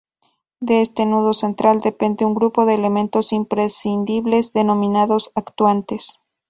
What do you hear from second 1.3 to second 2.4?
central depende un